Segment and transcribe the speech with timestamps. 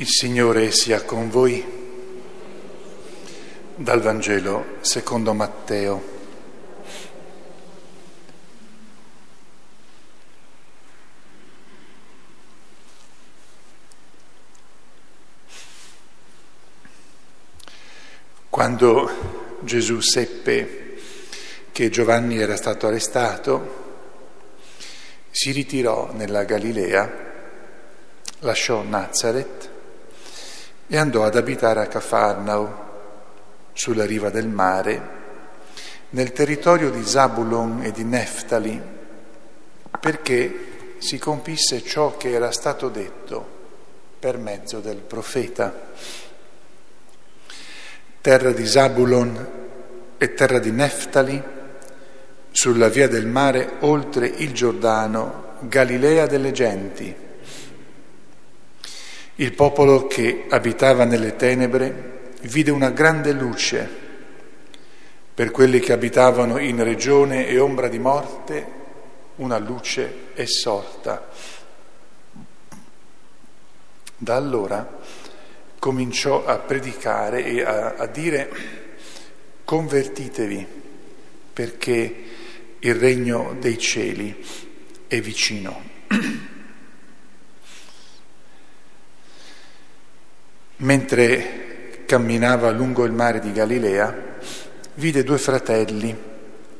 [0.00, 1.60] Il Signore sia con voi.
[3.74, 6.02] Dal Vangelo secondo Matteo.
[18.48, 21.00] Quando Gesù seppe
[21.72, 23.86] che Giovanni era stato arrestato,
[25.32, 27.26] si ritirò nella Galilea,
[28.38, 29.57] lasciò Nazareth
[30.90, 32.86] e andò ad abitare a Cafarnao,
[33.74, 35.16] sulla riva del mare,
[36.10, 38.82] nel territorio di Zabulon e di Neftali,
[40.00, 40.66] perché
[40.98, 43.56] si compisse ciò che era stato detto
[44.18, 45.72] per mezzo del profeta.
[48.20, 49.46] Terra di Zabulon
[50.16, 51.40] e terra di Neftali,
[52.50, 57.26] sulla via del mare oltre il Giordano, Galilea delle genti
[59.40, 64.06] il popolo che abitava nelle tenebre vide una grande luce.
[65.32, 68.66] Per quelli che abitavano in regione e ombra di morte,
[69.36, 71.28] una luce è sorta.
[74.16, 74.98] Da allora
[75.78, 78.50] cominciò a predicare e a, a dire
[79.64, 80.66] convertitevi
[81.52, 82.24] perché
[82.80, 84.44] il regno dei cieli
[85.06, 85.80] è vicino.
[90.88, 94.38] Mentre camminava lungo il mare di Galilea,
[94.94, 96.16] vide due fratelli,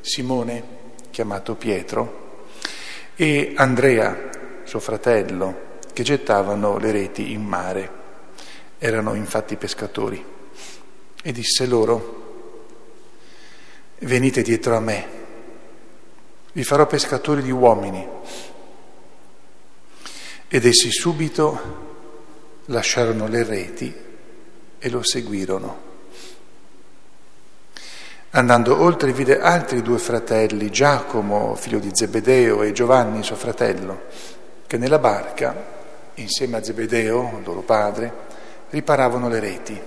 [0.00, 0.62] Simone,
[1.10, 2.46] chiamato Pietro,
[3.16, 4.30] e Andrea,
[4.64, 7.90] suo fratello, che gettavano le reti in mare.
[8.78, 10.24] Erano infatti pescatori.
[11.22, 12.64] E disse loro,
[13.98, 15.08] venite dietro a me,
[16.52, 18.08] vi farò pescatori di uomini.
[20.48, 21.87] Ed essi subito
[22.68, 23.94] lasciarono le reti
[24.78, 25.86] e lo seguirono.
[28.30, 34.02] Andando oltre vide altri due fratelli, Giacomo, figlio di Zebedeo, e Giovanni, suo fratello,
[34.66, 35.76] che nella barca,
[36.14, 38.12] insieme a Zebedeo, loro padre,
[38.70, 39.82] riparavano le reti.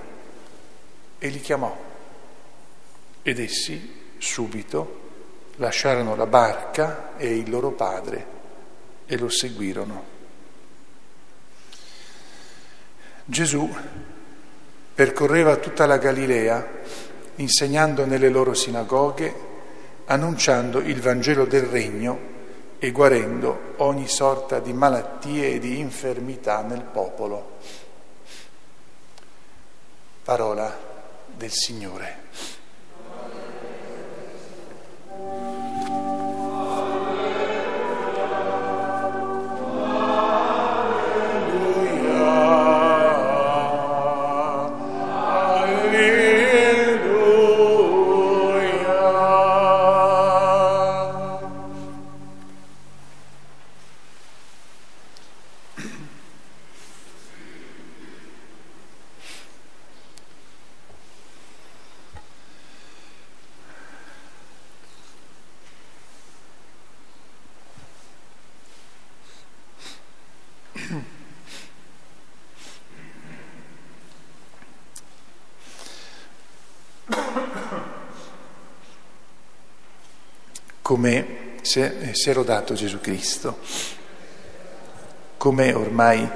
[1.20, 1.76] E li chiamò.
[3.22, 5.00] Ed essi, subito,
[5.58, 8.26] lasciarono la barca e il loro padre
[9.06, 10.11] e lo seguirono.
[13.32, 13.74] Gesù
[14.94, 16.68] percorreva tutta la Galilea
[17.36, 19.34] insegnando nelle loro sinagoghe,
[20.04, 22.20] annunciando il Vangelo del Regno
[22.78, 27.58] e guarendo ogni sorta di malattie e di infermità nel popolo.
[30.24, 30.78] Parola
[31.34, 32.21] del Signore.
[80.92, 83.60] Come si è rodato Gesù Cristo,
[85.38, 86.30] come ormai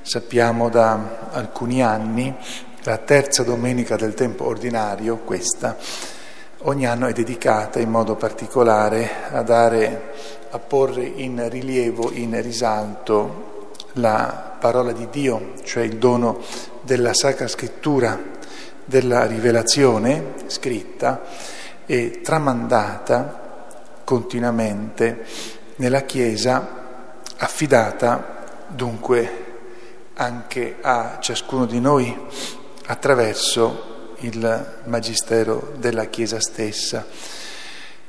[0.00, 2.34] sappiamo da alcuni anni,
[2.84, 5.76] la terza domenica del tempo ordinario, questa,
[6.60, 10.12] ogni anno è dedicata in modo particolare a dare,
[10.48, 16.40] a porre in rilievo, in risalto la parola di Dio, cioè il dono
[16.80, 18.18] della Sacra Scrittura,
[18.86, 21.20] della rivelazione scritta
[21.84, 23.42] e tramandata
[24.08, 25.22] continuamente
[25.76, 29.44] nella Chiesa, affidata dunque
[30.14, 32.18] anche a ciascuno di noi
[32.86, 37.04] attraverso il Magistero della Chiesa stessa.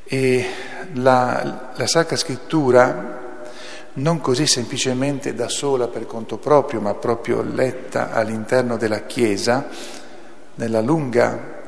[0.06, 0.46] E
[0.94, 3.44] la, la Sacra Scrittura,
[3.96, 9.68] non così semplicemente da sola per conto proprio, ma proprio letta all'interno della Chiesa,
[10.56, 11.59] nella lunga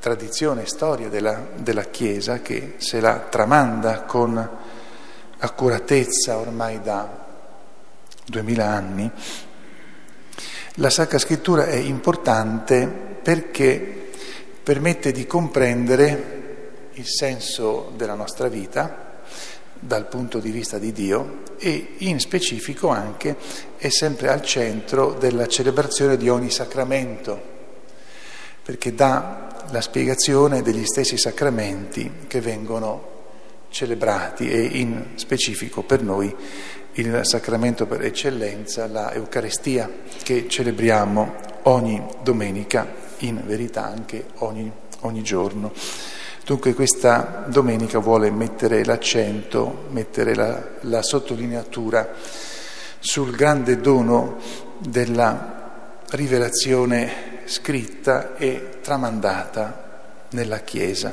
[0.00, 4.48] tradizione e storia della, della Chiesa che se la tramanda con
[5.38, 7.26] accuratezza ormai da
[8.24, 9.10] duemila anni,
[10.74, 12.86] la Sacra Scrittura è importante
[13.22, 14.10] perché
[14.62, 19.08] permette di comprendere il senso della nostra vita,
[19.78, 23.36] dal punto di vista di Dio e in specifico anche
[23.76, 27.58] è sempre al centro della celebrazione di ogni sacramento,
[28.70, 33.08] perché dà la spiegazione degli stessi sacramenti che vengono
[33.68, 36.32] celebrati e in specifico per noi
[36.92, 39.90] il sacramento per eccellenza, la Eucaristia,
[40.22, 41.34] che celebriamo
[41.64, 42.86] ogni domenica,
[43.18, 44.70] in verità anche ogni,
[45.00, 45.72] ogni giorno.
[46.44, 52.08] Dunque questa domenica vuole mettere l'accento, mettere la, la sottolineatura
[53.00, 54.38] sul grande dono
[54.78, 55.58] della
[56.10, 59.88] rivelazione scritta e tramandata
[60.30, 61.12] nella Chiesa.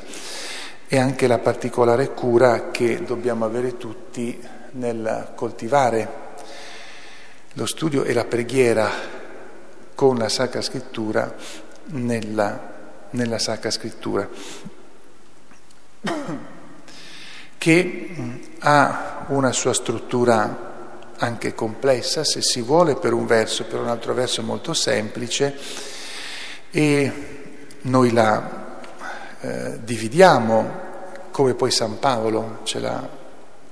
[0.88, 4.40] E anche la particolare cura che dobbiamo avere tutti
[4.72, 6.26] nel coltivare
[7.54, 8.90] lo studio e la preghiera
[9.96, 11.34] con la Sacra Scrittura
[11.86, 12.74] nella,
[13.10, 14.30] nella Sacra Scrittura,
[17.58, 18.16] che
[18.60, 20.66] ha una sua struttura
[21.18, 25.58] anche complessa, se si vuole, per un verso, per un altro verso molto semplice,
[26.78, 27.12] e
[27.82, 28.78] noi la
[29.42, 30.70] eh, dividiamo,
[31.32, 33.10] come poi San Paolo ce l'ha,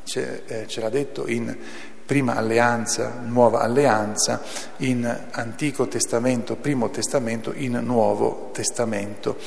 [0.04, 1.56] ce, eh, ce l'ha detto in
[2.04, 4.42] prima alleanza, nuova alleanza,
[4.78, 9.38] in Antico Testamento, Primo Testamento, in Nuovo Testamento,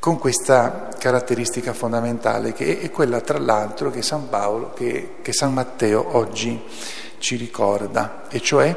[0.00, 5.52] con questa caratteristica fondamentale che è quella tra l'altro che San Paolo, che, che San
[5.52, 6.60] Matteo oggi
[7.18, 8.76] ci ricorda, e cioè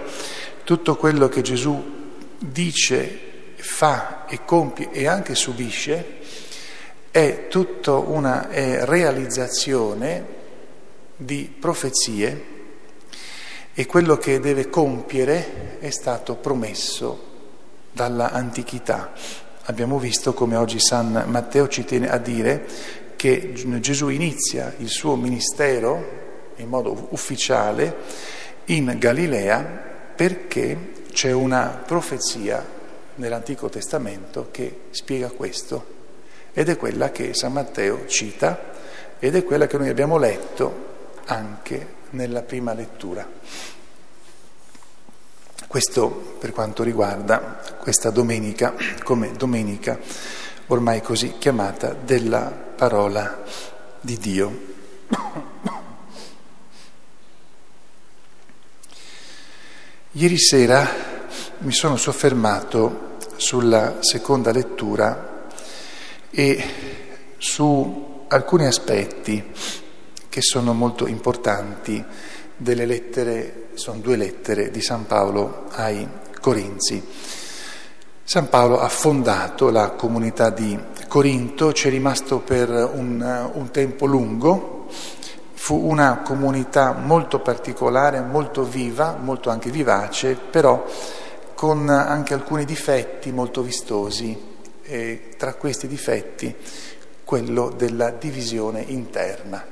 [0.63, 1.95] tutto quello che Gesù
[2.38, 3.26] dice,
[3.68, 6.16] fa e compie e anche subisce
[7.12, 10.25] è tutta una è realizzazione
[11.18, 12.46] di profezie
[13.74, 17.25] e quello che deve compiere è stato promesso
[17.92, 19.12] dalla antichità.
[19.66, 22.66] Abbiamo visto come oggi San Matteo ci tiene a dire
[23.16, 27.96] che Gesù inizia il suo ministero in modo ufficiale
[28.66, 29.62] in Galilea
[30.16, 32.76] perché c'è una profezia
[33.18, 35.96] nell'Antico Testamento che spiega questo
[36.54, 38.75] ed è quella che San Matteo cita
[39.19, 40.86] ed è quella che noi abbiamo letto
[41.25, 43.28] anche nella prima lettura.
[45.68, 48.74] Questo per quanto riguarda questa domenica,
[49.04, 50.00] come domenica
[50.68, 53.44] ormai così chiamata della parola
[54.00, 54.75] di Dio.
[60.12, 61.06] Ieri sera
[61.59, 65.45] mi sono soffermato sulla seconda lettura
[66.30, 66.63] e
[67.38, 69.44] su alcuni aspetti
[70.30, 72.04] che sono molto importanti
[72.56, 76.07] delle lettere, sono due lettere di San Paolo ai
[76.39, 77.04] Corinzi.
[78.24, 80.77] San Paolo ha fondato la comunità di
[81.07, 84.86] Corinto, ci è rimasto per un, un tempo lungo,
[85.54, 90.86] fu una comunità molto particolare, molto viva, molto anche vivace, però
[91.57, 94.38] con anche alcuni difetti molto vistosi
[94.83, 96.56] e tra questi difetti
[97.24, 99.65] quello della divisione interna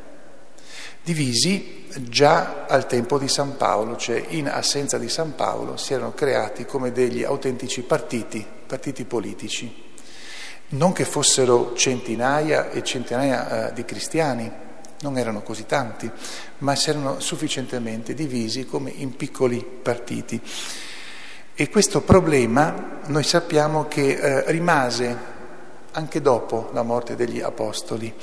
[1.04, 6.16] divisi già al tempo di San Paolo, cioè in assenza di San Paolo si erano
[6.16, 9.84] creati come degli autentici partiti, partiti politici,
[10.70, 14.52] non che fossero centinaia e centinaia eh, di cristiani,
[15.02, 16.10] non erano così tanti,
[16.60, 20.42] ma si erano sufficientemente divisi come in piccoli partiti.
[21.58, 25.18] E questo problema noi sappiamo che eh, rimase
[25.92, 28.14] anche dopo la morte degli Apostoli.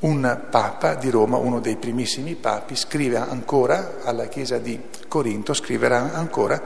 [0.00, 6.14] Un papa di Roma, uno dei primissimi papi, scrive ancora alla chiesa di Corinto, scriverà
[6.14, 6.60] ancora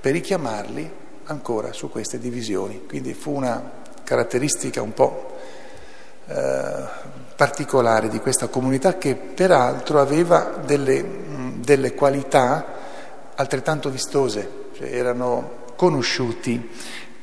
[0.00, 0.88] per richiamarli
[1.24, 2.86] ancora su queste divisioni.
[2.86, 3.60] Quindi fu una
[4.04, 5.36] caratteristica un po'
[6.28, 6.84] eh,
[7.34, 12.66] particolare di questa comunità che peraltro aveva delle, mh, delle qualità
[13.34, 16.70] altrettanto vistose, cioè erano conosciuti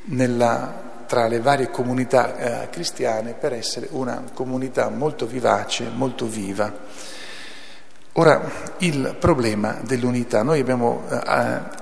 [0.05, 6.71] nella tra le varie comunità eh, cristiane per essere una comunità molto vivace, molto viva.
[8.13, 11.17] Ora, il problema dell'unità, noi abbiamo eh,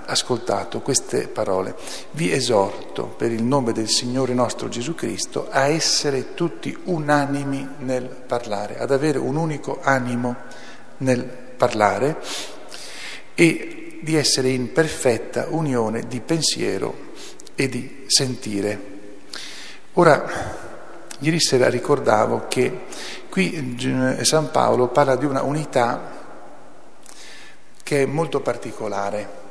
[0.05, 1.75] ascoltato queste parole,
[2.11, 8.03] vi esorto per il nome del Signore nostro Gesù Cristo a essere tutti unanimi nel
[8.03, 10.35] parlare, ad avere un unico animo
[10.97, 12.17] nel parlare
[13.33, 17.13] e di essere in perfetta unione di pensiero
[17.55, 18.93] e di sentire.
[19.93, 20.25] Ora,
[21.19, 22.81] ieri sera ricordavo che
[23.29, 23.77] qui
[24.21, 26.23] San Paolo parla di una unità
[27.81, 29.43] che è molto particolare.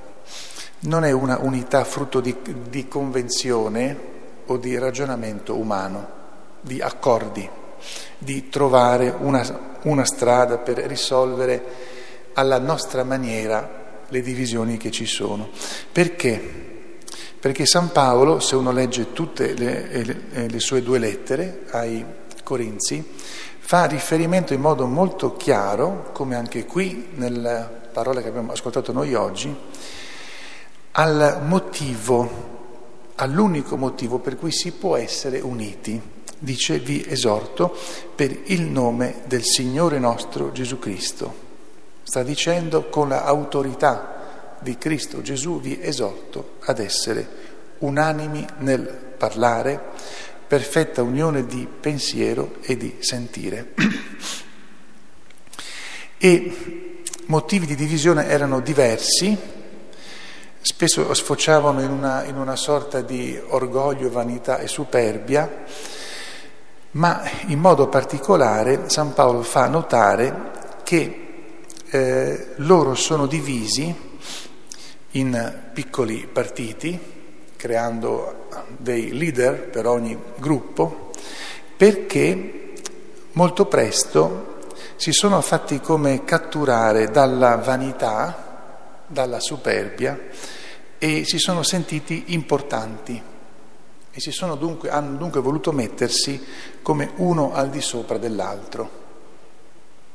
[0.80, 2.36] Non è una unità frutto di,
[2.68, 4.12] di convenzione
[4.46, 6.08] o di ragionamento umano,
[6.60, 7.48] di accordi,
[8.18, 11.62] di trovare una, una strada per risolvere
[12.34, 13.83] alla nostra maniera
[14.14, 15.48] le divisioni che ci sono.
[15.90, 16.62] Perché?
[17.40, 22.04] Perché San Paolo, se uno legge tutte le, le, le sue due lettere ai
[22.44, 23.04] Corinzi,
[23.58, 29.14] fa riferimento in modo molto chiaro, come anche qui nella parola che abbiamo ascoltato noi
[29.14, 29.54] oggi,
[30.92, 32.52] al motivo,
[33.16, 36.00] all'unico motivo per cui si può essere uniti.
[36.38, 37.76] Dice, vi esorto
[38.14, 41.43] per il nome del Signore nostro Gesù Cristo.
[42.14, 47.26] Sta dicendo con l'autorità di Cristo Gesù vi esorto ad essere
[47.78, 48.82] unanimi nel
[49.18, 49.82] parlare,
[50.46, 53.72] perfetta unione di pensiero e di sentire.
[56.16, 59.36] E motivi di divisione erano diversi,
[60.60, 65.64] spesso sfociavano in una, in una sorta di orgoglio, vanità e superbia,
[66.92, 70.52] ma in modo particolare San Paolo fa notare
[70.84, 71.23] che
[71.94, 73.94] eh, loro sono divisi
[75.12, 76.98] in piccoli partiti,
[77.54, 81.12] creando dei leader per ogni gruppo,
[81.76, 82.72] perché
[83.32, 84.62] molto presto
[84.96, 90.18] si sono fatti come catturare dalla vanità, dalla superbia
[90.98, 93.22] e si sono sentiti importanti.
[94.10, 94.20] E
[94.58, 96.44] dunque, hanno dunque voluto mettersi
[96.82, 99.03] come uno al di sopra dell'altro,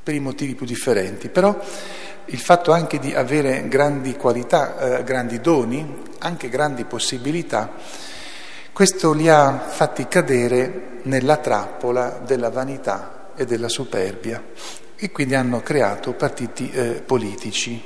[0.09, 1.29] per i motivi più differenti.
[1.29, 1.55] Però
[2.25, 7.73] il fatto anche di avere grandi qualità, eh, grandi doni, anche grandi possibilità,
[8.73, 14.41] questo li ha fatti cadere nella trappola della vanità e della superbia
[14.95, 17.79] e quindi hanno creato partiti eh, politici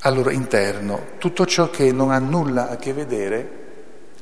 [0.00, 3.56] al loro interno, tutto ciò che non ha nulla a che vedere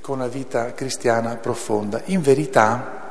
[0.00, 2.02] con la vita cristiana profonda.
[2.06, 3.05] In verità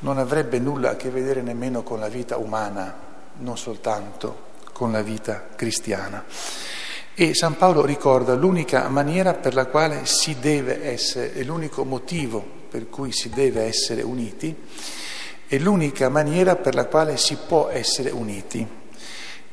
[0.00, 2.94] non avrebbe nulla a che vedere nemmeno con la vita umana,
[3.38, 6.24] non soltanto con la vita cristiana.
[7.14, 12.44] E San Paolo ricorda l'unica maniera per la quale si deve essere, e l'unico motivo
[12.68, 14.54] per cui si deve essere uniti,
[15.46, 18.66] è l'unica maniera per la quale si può essere uniti,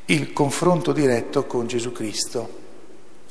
[0.06, 2.62] il confronto diretto con Gesù Cristo,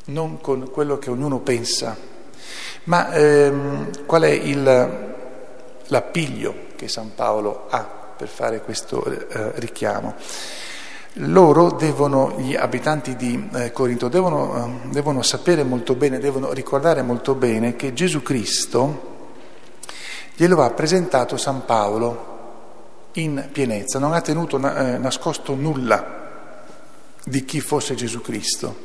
[0.06, 1.96] non con quello che ognuno pensa,
[2.86, 5.14] ma ehm, qual è il,
[5.88, 7.82] l'appiglio che San Paolo ha
[8.16, 10.16] per fare questo eh, richiamo?
[11.18, 17.02] Loro devono, gli abitanti di eh, Corinto, devono, eh, devono sapere molto bene, devono ricordare
[17.02, 19.12] molto bene che Gesù Cristo
[20.36, 22.32] glielo ha presentato San Paolo
[23.14, 26.22] in pienezza, non ha tenuto eh, nascosto nulla
[27.24, 28.78] di chi fosse Gesù Cristo.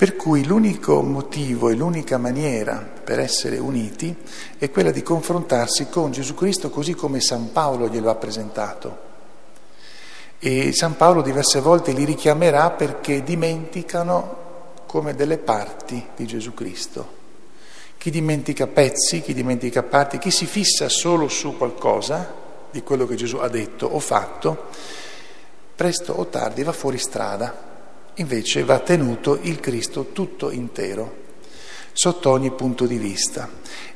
[0.00, 4.16] Per cui l'unico motivo e l'unica maniera per essere uniti
[4.56, 8.98] è quella di confrontarsi con Gesù Cristo così come San Paolo glielo ha presentato.
[10.38, 17.18] E San Paolo diverse volte li richiamerà perché dimenticano come delle parti di Gesù Cristo.
[17.98, 22.32] Chi dimentica pezzi, chi dimentica parti, chi si fissa solo su qualcosa
[22.70, 24.68] di quello che Gesù ha detto o fatto,
[25.76, 27.68] presto o tardi va fuori strada.
[28.20, 31.16] Invece va tenuto il Cristo tutto intero,
[31.92, 33.48] sotto ogni punto di vista.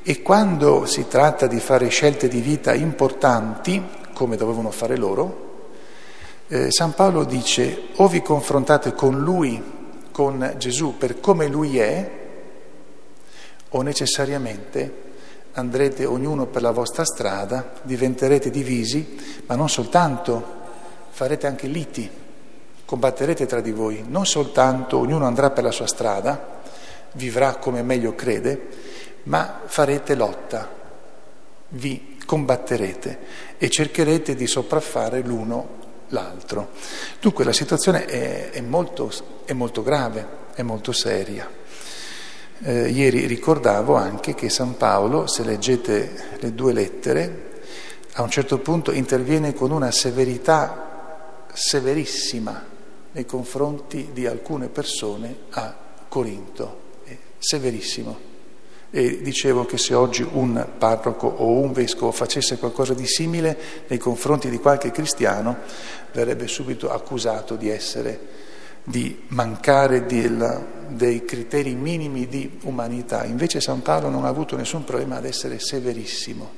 [0.03, 3.83] E quando si tratta di fare scelte di vita importanti,
[4.15, 5.73] come dovevano fare loro,
[6.49, 9.63] eh, San Paolo dice o vi confrontate con lui,
[10.11, 12.11] con Gesù, per come lui è,
[13.69, 15.03] o necessariamente
[15.53, 20.63] andrete ognuno per la vostra strada, diventerete divisi, ma non soltanto,
[21.11, 22.23] farete anche liti,
[22.85, 26.61] combatterete tra di voi, non soltanto ognuno andrà per la sua strada,
[27.13, 28.69] vivrà come meglio crede,
[29.25, 30.69] ma farete lotta,
[31.69, 33.19] vi combatterete
[33.59, 36.71] e cercherete di sopraffare l'uno l'altro.
[37.21, 39.11] Dunque la situazione è, è, molto,
[39.45, 41.51] è molto, grave, è molto seria.
[42.63, 47.53] Eh, ieri ricordavo anche che San Paolo, se leggete le due lettere,
[48.15, 52.73] a un certo punto interviene con una severità severissima
[53.15, 55.75] nei confronti di alcune persone a
[56.09, 58.33] Corinto, è severissimo.
[58.91, 63.57] E dicevo che se oggi un parroco o un vescovo facesse qualcosa di simile
[63.89, 65.59] nei confronti di qualche cristiano,
[66.13, 68.21] verrebbe subito accusato di essere,
[68.85, 73.25] di mancare del, dei criteri minimi di umanità.
[73.25, 76.51] Invece San Paolo non ha avuto nessun problema ad essere severissimo,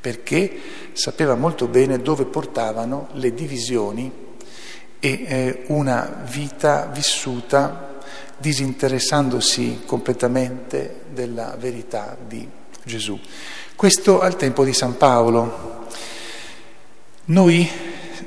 [0.00, 0.52] perché
[0.92, 4.28] sapeva molto bene dove portavano le divisioni
[5.00, 7.98] e eh, una vita vissuta
[8.36, 12.48] disinteressandosi completamente della verità di
[12.84, 13.18] Gesù.
[13.74, 15.86] Questo al tempo di San Paolo.
[17.26, 17.68] Noi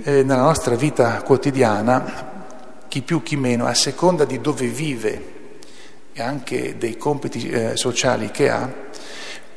[0.04, 2.32] eh, nella nostra vita quotidiana,
[2.88, 5.32] chi più chi meno, a seconda di dove vive
[6.14, 8.72] e anche dei compiti eh, sociali che ha,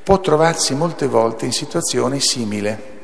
[0.02, 2.94] può trovarsi molte volte in situazioni simili.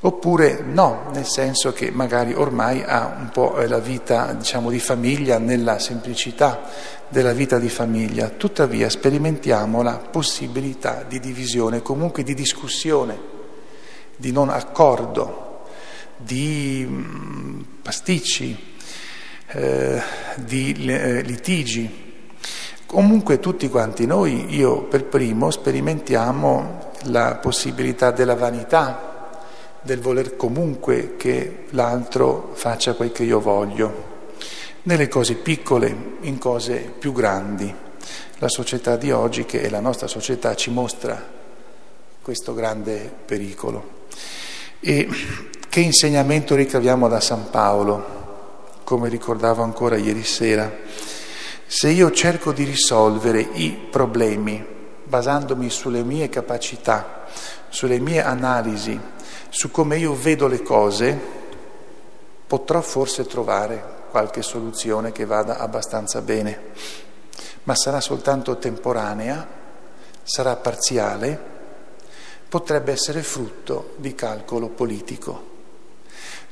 [0.00, 4.78] Oppure no, nel senso che magari ormai ha un po' eh, la vita diciamo, di
[4.78, 6.60] famiglia nella semplicità
[7.08, 13.18] della vita di famiglia, tuttavia sperimentiamo la possibilità di divisione, comunque di discussione,
[14.16, 15.64] di non accordo,
[16.16, 18.56] di mm, pasticci,
[19.48, 20.02] eh,
[20.36, 22.06] di eh, litigi.
[22.86, 29.07] Comunque tutti quanti noi, io per primo, sperimentiamo la possibilità della vanità,
[29.82, 34.16] del voler comunque che l'altro faccia quel che io voglio,
[34.82, 37.72] nelle cose piccole, in cose più grandi.
[38.38, 41.36] La società di oggi, che è la nostra società, ci mostra
[42.22, 44.06] questo grande pericolo.
[44.80, 45.08] E
[45.68, 48.16] che insegnamento ricaviamo da San Paolo,
[48.84, 50.70] come ricordavo ancora ieri sera?
[51.66, 54.64] Se io cerco di risolvere i problemi
[55.04, 57.26] basandomi sulle mie capacità,
[57.68, 58.98] sulle mie analisi,
[59.48, 61.18] su come io vedo le cose,
[62.46, 66.60] potrò forse trovare qualche soluzione che vada abbastanza bene,
[67.64, 69.46] ma sarà soltanto temporanea,
[70.22, 71.56] sarà parziale,
[72.48, 75.56] potrebbe essere frutto di calcolo politico.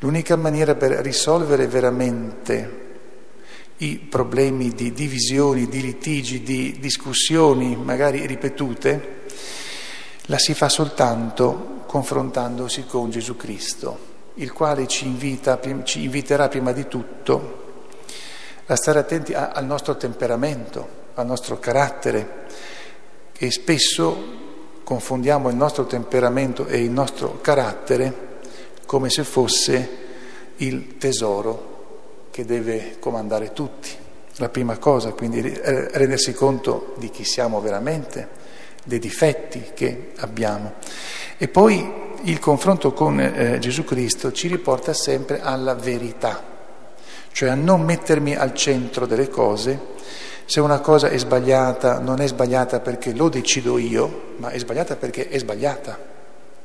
[0.00, 2.84] L'unica maniera per risolvere veramente
[3.78, 9.15] i problemi di divisioni, di litigi, di discussioni magari ripetute,
[10.26, 16.72] la si fa soltanto confrontandosi con Gesù Cristo, il quale ci, invita, ci inviterà prima
[16.72, 17.64] di tutto
[18.66, 22.44] a stare attenti al nostro temperamento, al nostro carattere,
[23.32, 24.44] che spesso
[24.82, 28.24] confondiamo il nostro temperamento e il nostro carattere
[28.86, 30.04] come se fosse
[30.56, 31.74] il tesoro
[32.30, 33.90] che deve comandare tutti.
[34.36, 38.28] La prima cosa, quindi, è rendersi conto di chi siamo veramente,
[38.86, 40.74] dei difetti che abbiamo.
[41.36, 46.42] E poi il confronto con eh, Gesù Cristo ci riporta sempre alla verità,
[47.32, 49.94] cioè a non mettermi al centro delle cose.
[50.44, 54.94] Se una cosa è sbagliata, non è sbagliata perché lo decido io, ma è sbagliata
[54.94, 56.14] perché è sbagliata.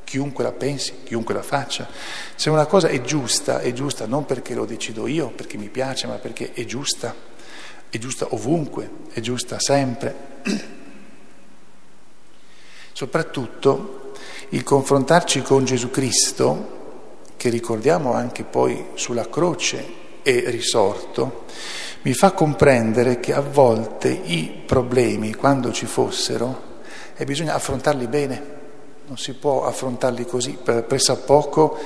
[0.04, 1.88] Chiunque la pensi, chiunque la faccia.
[2.36, 6.06] Se una cosa è giusta, è giusta non perché lo decido io, perché mi piace,
[6.06, 7.16] ma perché è giusta.
[7.90, 10.16] È giusta ovunque, è giusta sempre.
[13.02, 14.12] Soprattutto
[14.50, 19.84] il confrontarci con Gesù Cristo, che ricordiamo anche poi sulla croce
[20.22, 21.46] è risorto,
[22.04, 26.62] mi fa comprendere che a volte i problemi, quando ci fossero,
[27.26, 28.44] bisogna affrontarli bene,
[29.08, 31.80] non si può affrontarli così pressa poco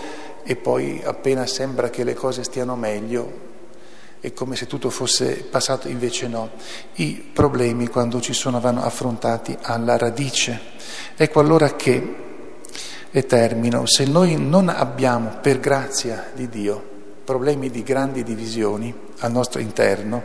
[0.43, 3.53] e poi appena sembra che le cose stiano meglio
[4.25, 6.49] è come se tutto fosse passato, invece no.
[6.95, 10.59] I problemi quando ci sono vanno affrontati alla radice.
[11.15, 12.15] Ecco allora che,
[13.11, 16.93] e termino, se noi non abbiamo per grazia di Dio
[17.25, 20.23] problemi di grandi divisioni al nostro interno,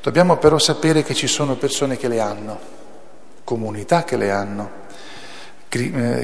[0.00, 2.58] dobbiamo però sapere che ci sono persone che le hanno,
[3.44, 4.70] comunità che le hanno,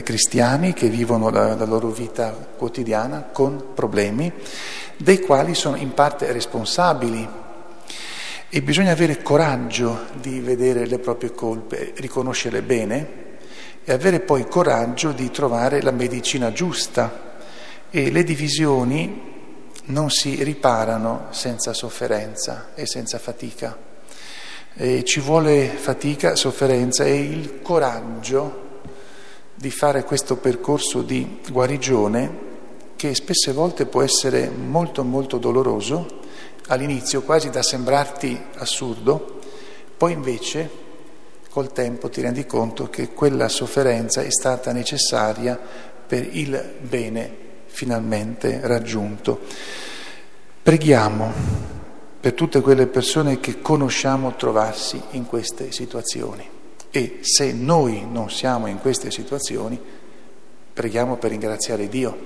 [0.03, 4.31] cristiani che vivono la, la loro vita quotidiana con problemi
[4.99, 7.27] dei quali sono in parte responsabili
[8.51, 13.27] e bisogna avere coraggio di vedere le proprie colpe, riconoscerle bene
[13.85, 17.37] e avere poi coraggio di trovare la medicina giusta
[17.89, 19.37] e le divisioni
[19.85, 23.77] non si riparano senza sofferenza e senza fatica.
[24.75, 28.67] E ci vuole fatica, sofferenza e il coraggio
[29.59, 32.47] di fare questo percorso di guarigione
[32.95, 36.21] che spesse volte può essere molto molto doloroso,
[36.69, 39.41] all'inizio quasi da sembrarti assurdo,
[39.97, 40.71] poi invece
[41.51, 45.59] col tempo ti rendi conto che quella sofferenza è stata necessaria
[46.07, 49.41] per il bene finalmente raggiunto.
[50.63, 51.33] Preghiamo
[52.21, 56.58] per tutte quelle persone che conosciamo trovarsi in queste situazioni.
[56.91, 59.79] E se noi non siamo in queste situazioni,
[60.73, 62.17] preghiamo per ringraziare Dio,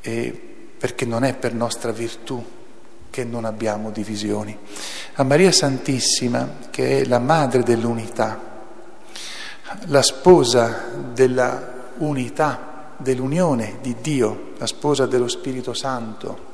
[0.00, 2.44] perché non è per nostra virtù
[3.10, 4.56] che non abbiamo divisioni.
[5.14, 8.40] A Maria Santissima, che è la madre dell'unità,
[9.86, 16.46] la sposa della unità, dell'unione di Dio, la sposa dello Spirito Santo,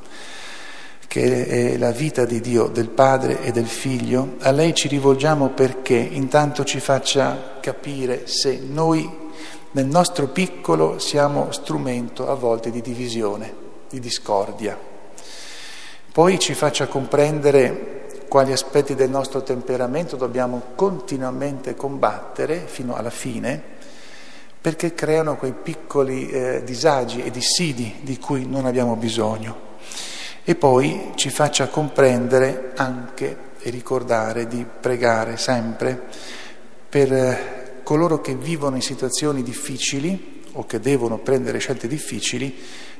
[1.07, 5.49] che è la vita di Dio, del Padre e del Figlio, a lei ci rivolgiamo
[5.49, 9.23] perché intanto ci faccia capire se noi
[9.71, 13.53] nel nostro piccolo siamo strumento a volte di divisione,
[13.89, 14.77] di discordia.
[16.11, 23.61] Poi ci faccia comprendere quali aspetti del nostro temperamento dobbiamo continuamente combattere fino alla fine,
[24.61, 29.73] perché creano quei piccoli eh, disagi e dissidi di cui non abbiamo bisogno.
[30.47, 35.99] E poi ci faccia comprendere anche e ricordare di pregare sempre
[36.87, 42.55] per eh, coloro che vivono in situazioni difficili o che devono prendere scelte difficili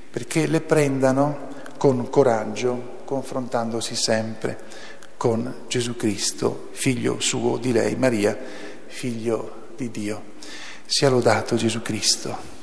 [0.10, 4.58] perché le prendano con coraggio, confrontandosi sempre
[5.16, 8.36] con Gesù Cristo, figlio suo di lei, Maria,
[8.88, 10.34] figlio di Dio.
[10.86, 12.55] Sia lodato Gesù Cristo.